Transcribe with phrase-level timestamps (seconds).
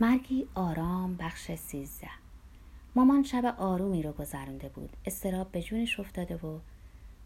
[0.00, 2.10] مرگی آرام بخش سیزده.
[2.94, 4.96] مامان شب آرومی رو گذرونده بود.
[5.04, 6.58] استراب به جونش افتاده و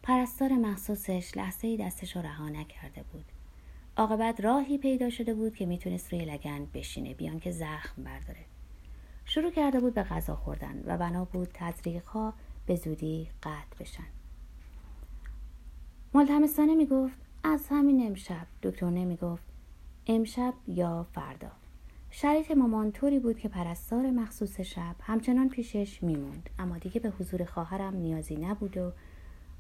[0.03, 3.25] پرستار مخصوصش لحظه ای دستش رو رها نکرده بود.
[3.97, 8.45] عاقبت راهی پیدا شده بود که می‌تونست روی لگن بشینه بیان که زخم برداره.
[9.25, 11.59] شروع کرده بود به غذا خوردن و بنا بود
[12.07, 12.35] ها
[12.67, 14.07] به زودی قطع بشن.
[16.15, 18.47] ملتمسانه می‌گفت از همین امشب.
[18.63, 19.45] دکتر نمی‌گفت
[20.07, 21.51] امشب یا فردا.
[22.21, 26.51] شرایط مامان طوری بود که پرستار مخصوص شب همچنان پیشش میموند.
[26.59, 28.93] اما دیگه به حضور خواهرم نیازی نبود و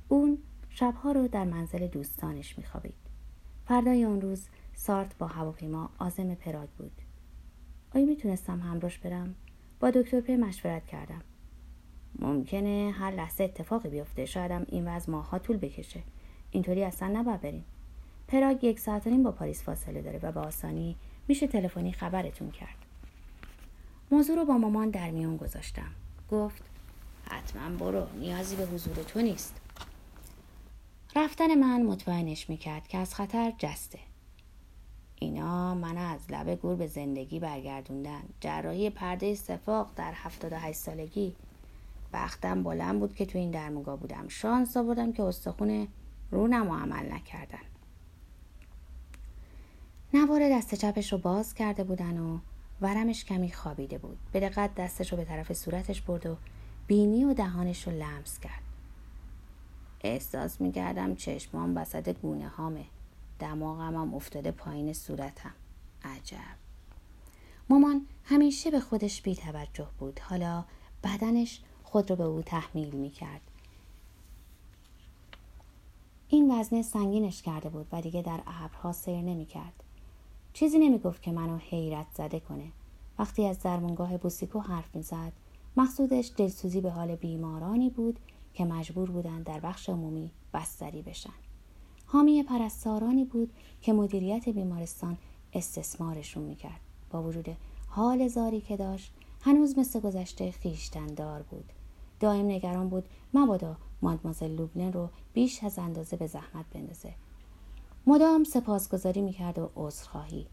[0.08, 0.38] اون
[0.70, 2.94] شبها رو در منزل دوستانش میخوابید.
[3.66, 6.92] فردای آن روز سارت با هواپیما آزم پراگ بود.
[7.94, 9.34] آیا می‌تونستم همراش برم؟
[9.80, 11.22] با دکتر پی مشورت کردم.
[12.18, 14.24] ممکنه هر لحظه اتفاقی بیفته.
[14.24, 16.02] شایدم این وضع ماها طول بکشه.
[16.50, 17.64] اینطوری اصلا نباید بریم.
[18.28, 20.96] پراگ یک ساعت و نیم با پاریس فاصله داره و به آسانی
[21.28, 22.76] میشه تلفنی خبرتون کرد.
[24.10, 25.90] موضوع رو با مامان در میون گذاشتم.
[26.30, 26.62] گفت
[27.30, 29.60] حتما برو نیازی به حضور تو نیست.
[31.16, 33.98] رفتن من مطمئنش می‌کرد که از خطر جسته.
[35.20, 38.22] اینا من از لبه گور به زندگی برگردوندن.
[38.40, 41.36] جراحی پرده سفاق در 78 سالگی.
[42.12, 44.28] بختم بلند بود که تو این درموگا بودم.
[44.28, 45.88] شانس آوردم که استخون
[46.30, 47.58] رونم عمل نکردن.
[50.18, 52.38] نوار دست چپش رو باز کرده بودن و
[52.80, 54.18] ورمش کمی خوابیده بود.
[54.32, 56.36] به دقت دستش رو به طرف صورتش برد و
[56.86, 58.62] بینی و دهانش رو لمس کرد.
[60.00, 62.84] احساس می‌کردم چشمام وسط گونه هامه.
[63.38, 65.54] دماغم هم افتاده پایین صورتم.
[66.04, 66.56] عجب.
[67.68, 70.20] مامان همیشه به خودش بی توجه بود.
[70.20, 70.64] حالا
[71.04, 73.40] بدنش خود رو به او تحمیل می‌کرد.
[76.28, 79.84] این وزنه سنگینش کرده بود و دیگه در ابرها سیر نمی‌کرد.
[80.52, 82.72] چیزی نمی‌گفت که منو حیرت زده کنه.
[83.18, 85.32] وقتی از درمونگاه بوسیکو حرف می‌زد
[85.76, 88.18] مقصودش دلسوزی به حال بیمارانی بود
[88.54, 91.32] که مجبور بودند در بخش عمومی بستری بشن.
[92.06, 95.16] حامی پرستارانی بود که مدیریت بیمارستان
[95.52, 96.80] استثمارشون می‌کرد.
[97.10, 97.56] با وجود
[97.88, 101.72] حال زاری که داشت هنوز مثل گذشته خیشتندار بود.
[102.20, 103.04] دائم نگران بود
[103.34, 107.14] مبادا مادمازل لوبلن رو بیش از اندازه به زحمت بندازه.
[108.08, 110.46] مدام سپاسگزاری می‌کرد و عذرخواهی.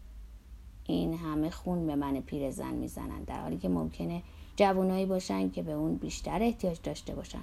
[0.84, 4.22] این همه خون به من پیرزن می‌زنن در حالی که ممکنه
[4.56, 7.42] جوانایی باشن که به اون بیشتر احتیاج داشته باشن.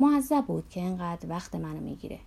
[0.00, 2.18] معذب بود که اینقدر وقت منو می‌گیره.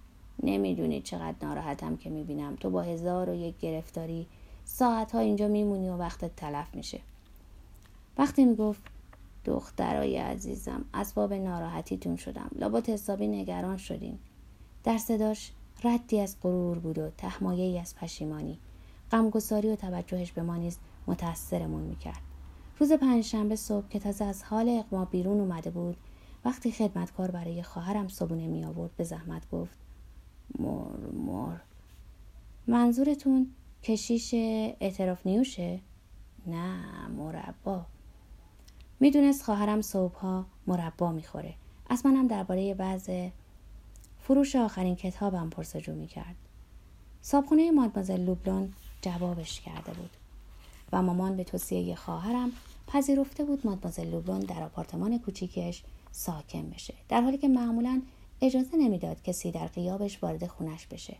[0.44, 2.56] نمی‌دونی چقدر ناراحتم که می‌بینم.
[2.56, 4.28] تو با هزار و یک گرفتاری
[4.66, 7.00] ساعتها اینجا میمونی و وقتت تلف میشه.
[8.18, 8.82] وقتی می‌گفت
[9.46, 12.50] دخترای عزیزم اسباب ناراحتیتون شدم.
[12.56, 14.20] لابد حسابی نگران شدین.
[14.84, 15.52] در صداش
[15.84, 18.60] ردی از غرور بود و تهمایه از پشیمانی.
[19.12, 20.78] غمگساری و توجهش به ما نیز
[21.08, 22.22] متأثرمون می‌کرد.
[22.80, 25.98] روز پنجشنبه صبح که تازه از حال اقما بیرون اومده بود
[26.46, 29.78] وقتی خدمتکار برای خواهرم صبونه می آورد به زحمت گفت
[30.60, 31.58] مر مر
[32.68, 33.52] منظورتون
[33.84, 35.80] کشیش اعتراف نیوشه؟
[36.48, 37.86] نه مربا.
[39.00, 41.54] می‌دونست خواهرم صبحها مربا می‌خوره.
[41.90, 43.10] از منم درباره بعض
[44.28, 46.36] فروش آخرین کتابم پرسجو می‌کرد.
[47.22, 50.10] صابخونه مادمازل لوبلون جوابش کرده بود.
[50.94, 52.52] و مامان به توصیه خواهرم
[52.88, 58.02] پذیرفته بود مادمازل لوبلون در آپارتمان کوچیکش ساکن بشه در حالی که معمولا
[58.42, 61.18] اجازه نمی‌داد کسی در قیابش وارد خونش بشه.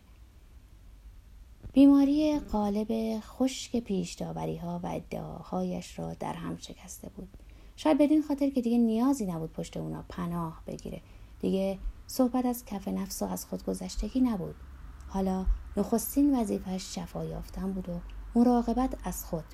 [1.72, 7.28] بیماری قالب خشک پیش ها و ادعاهایش را در هم شکسته بود.
[7.76, 11.00] شاید بدین خاطر که دیگه نیازی نبود پشت اونا پناه بگیره.
[11.40, 11.78] دیگه
[12.10, 14.54] صحبت از کف نفس و از خودگذشتگی نبود.
[15.08, 15.46] حالا
[15.76, 18.00] نخستین وظیفهش شفا یافتن بود و
[18.34, 19.44] مراقبت از خود.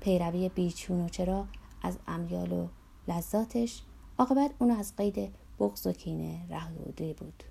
[0.00, 1.46] پیروی بیچون و چرا
[1.82, 2.68] از امیال و
[3.08, 3.82] لذاتش
[4.18, 7.42] عاقبت اونو از قید بغض و کینه رهوده بود.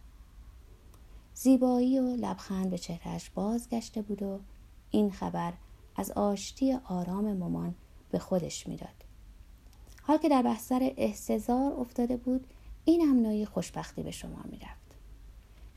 [1.34, 4.40] زیبایی و لبخند به چهرهش بازگشته بود و
[4.92, 5.54] این خبر
[5.96, 7.76] از آشتی آرام مامان
[8.12, 9.04] به خودش می‌داد.
[10.02, 12.48] حال که در بحثر احتضار افتاده بود
[12.86, 14.96] این هم نوعی خوشبختی به شما می‌رفت.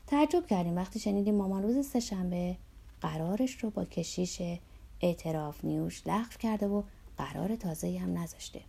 [0.07, 2.57] تعجب کردیم وقتی شنیدیم مامان روز سهشنبه
[3.01, 4.41] قرارش رو با کشیش
[5.01, 6.83] اعتراف نیوش لغو کرده و
[7.17, 8.61] قرار تازه هم نذاشته.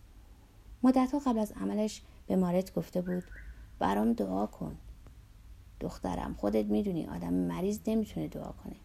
[0.83, 3.23] مدتها قبل از عملش به مارت گفته بود
[3.79, 4.77] برام دعا کن.
[5.79, 8.75] دخترم خودت می‌دونی آدم مریض نمی‌تونه دعا کنه.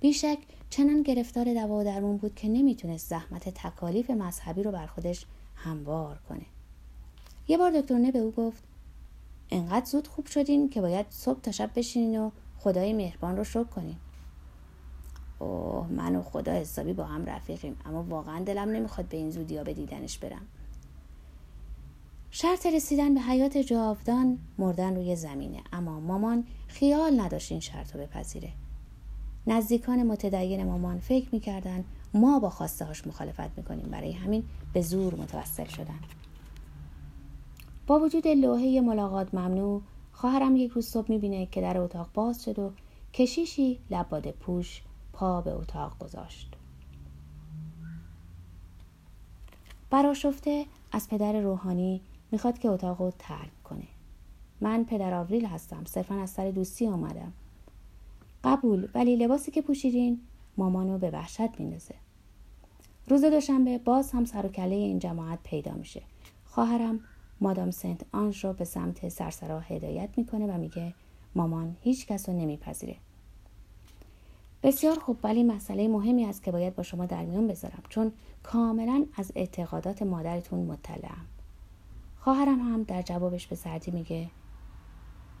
[0.00, 0.38] بیشک
[0.70, 6.18] چنان گرفتار دوا و درمون بود که نمی‌تونست زحمت تکالیف مذهبی رو بر خودش هموار
[6.28, 6.46] کنه.
[7.48, 8.62] یه بار دکتر نه به او گفت
[9.50, 13.64] انقدر زود خوب شدین که باید صبح تا شب بشینین و خدای مهربان رو شکر
[13.64, 13.96] کنین.
[15.38, 19.64] اوه من و خدا حسابی با هم رفیقیم اما واقعا دلم نمی‌خواد به این زودیا
[19.64, 20.46] به دیدنش برم.
[22.30, 28.00] شرط رسیدن به حیات جاودان مردن روی زمینه اما مامان خیال نداشت این شرط رو
[28.00, 28.52] بپذیره.
[29.46, 31.84] نزدیکان متدین مامان فکر می‌کردن
[32.14, 35.98] ما با خواسته هاش مخالفت می‌کنیم برای همین به زور متوسل شدن.
[37.88, 39.82] با وجود لوحه ملاقات ممنوع
[40.12, 42.72] خواهرم یک روز صبح می‌بینه که در اتاق باز شد و
[43.12, 44.82] کشیشی لباده پوش
[45.12, 46.56] پا به اتاق گذاشت.
[49.90, 52.00] براشفته از پدر روحانی
[52.30, 53.88] می‌خواد که اتاق رو ترک کنه.
[54.60, 57.32] من پدر آوریل هستم صرفا از سر دوستی آمدم.
[58.44, 60.20] قبول ولی لباسی که پوشیدین
[60.56, 61.94] مامانو به وحشت میندازه.
[63.08, 66.02] روز دوشنبه باز هم سر و کله این جماعت پیدا میشه.
[66.44, 67.00] خواهرم
[67.40, 70.94] مادام سنت آنش رو به سمت سرسرا هدایت می‌کنه و میگه
[71.34, 72.96] مامان هیچ کس رو نمیپذیره.
[74.62, 78.12] بسیار خوب ولی مسئله مهمی است که باید با شما در میان بذارم چون
[78.42, 81.26] کاملا از اعتقادات مادرتون مطلعم.
[82.20, 84.30] خواهرم هم در جوابش به سردی میگه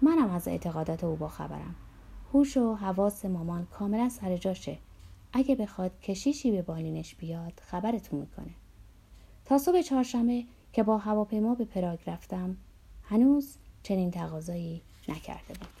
[0.02, 1.74] منم از اعتقادات او با خبرم.
[2.32, 4.78] هوش و حواس مامان کاملا سر جاشه.
[5.32, 8.54] اگه بخواد کشیشی به بالینش بیاد خبرتون می‌کنه.
[9.44, 12.56] تا صبح چهارشنبه که با هواپیما به پراگ رفتم.
[13.02, 15.77] هنوز چنین تقاضایی نکرده بود.